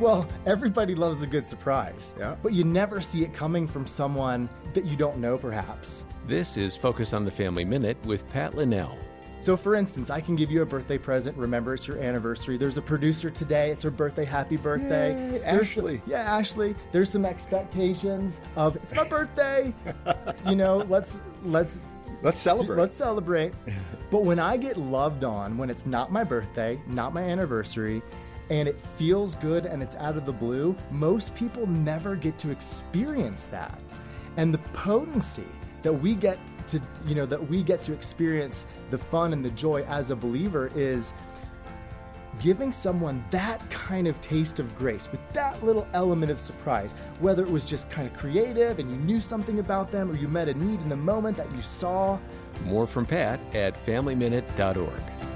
Well, 0.00 0.26
everybody 0.46 0.94
loves 0.94 1.20
a 1.22 1.26
good 1.26 1.46
surprise. 1.46 2.14
Yeah. 2.18 2.34
But 2.42 2.54
you 2.54 2.64
never 2.64 3.00
see 3.02 3.22
it 3.22 3.34
coming 3.34 3.66
from 3.68 3.86
someone 3.86 4.48
that 4.72 4.86
you 4.86 4.96
don't 4.96 5.18
know, 5.18 5.36
perhaps. 5.36 6.04
This 6.26 6.56
is 6.56 6.74
Focus 6.76 7.12
on 7.12 7.24
the 7.26 7.30
Family 7.30 7.64
Minute 7.66 7.98
with 8.06 8.26
Pat 8.30 8.54
Linnell. 8.54 8.96
So, 9.40 9.56
for 9.56 9.74
instance, 9.74 10.10
I 10.10 10.20
can 10.20 10.36
give 10.36 10.50
you 10.50 10.62
a 10.62 10.66
birthday 10.66 10.96
present. 10.98 11.36
Remember, 11.36 11.74
it's 11.74 11.86
your 11.88 11.98
anniversary. 11.98 12.56
There's 12.56 12.76
a 12.78 12.82
producer 12.82 13.30
today. 13.30 13.70
It's 13.70 13.82
her 13.82 13.90
birthday. 13.90 14.24
Happy 14.24 14.56
birthday. 14.56 15.12
Yay, 15.32 15.38
There's 15.38 15.70
some- 15.72 15.84
Ashley. 15.84 16.02
yeah, 16.06 16.20
Ashley. 16.20 16.74
There's 16.92 17.10
some 17.10 17.24
expectations 17.26 18.40
of 18.56 18.76
it's 18.76 18.94
my 18.94 19.04
birthday. 19.08 19.74
you 20.46 20.56
know, 20.56 20.78
let's 20.88 21.18
let's 21.44 21.78
Let's 22.22 22.38
celebrate. 22.38 22.76
let's 22.78 22.94
celebrate. 22.94 23.54
but 24.10 24.24
when 24.24 24.38
I 24.38 24.58
get 24.58 24.76
loved 24.76 25.24
on, 25.24 25.56
when 25.56 25.70
it's 25.70 25.86
not 25.86 26.12
my 26.12 26.22
birthday, 26.22 26.78
not 26.86 27.14
my 27.14 27.22
anniversary, 27.22 28.02
and 28.50 28.68
it 28.68 28.78
feels 28.98 29.36
good 29.36 29.64
and 29.64 29.82
it's 29.82 29.96
out 29.96 30.16
of 30.16 30.26
the 30.26 30.32
blue, 30.32 30.76
most 30.90 31.34
people 31.34 31.66
never 31.66 32.16
get 32.16 32.36
to 32.38 32.50
experience 32.50 33.44
that. 33.44 33.80
And 34.36 34.52
the 34.52 34.58
potency 34.58 35.46
that 35.82 35.92
we 35.92 36.14
get 36.14 36.38
to, 36.68 36.80
you 37.06 37.14
know, 37.14 37.26
that 37.26 37.48
we 37.48 37.62
get 37.62 37.82
to 37.84 37.92
experience 37.92 38.66
the 38.90 38.98
fun 38.98 39.32
and 39.32 39.44
the 39.44 39.50
joy 39.50 39.82
as 39.84 40.10
a 40.10 40.16
believer 40.16 40.70
is 40.74 41.14
giving 42.40 42.72
someone 42.72 43.24
that 43.30 43.68
kind 43.70 44.06
of 44.06 44.20
taste 44.20 44.58
of 44.58 44.76
grace 44.76 45.10
with 45.10 45.20
that 45.32 45.62
little 45.62 45.86
element 45.92 46.30
of 46.30 46.40
surprise, 46.40 46.94
whether 47.18 47.42
it 47.42 47.50
was 47.50 47.66
just 47.66 47.88
kind 47.90 48.06
of 48.06 48.16
creative 48.16 48.78
and 48.78 48.90
you 48.90 48.96
knew 48.98 49.20
something 49.20 49.58
about 49.58 49.90
them 49.90 50.10
or 50.10 50.16
you 50.16 50.28
met 50.28 50.48
a 50.48 50.54
need 50.54 50.80
in 50.80 50.88
the 50.88 50.96
moment 50.96 51.36
that 51.36 51.50
you 51.54 51.62
saw. 51.62 52.18
More 52.64 52.86
from 52.86 53.06
Pat 53.06 53.40
at 53.54 53.74
FamilyMinute.org. 53.86 55.29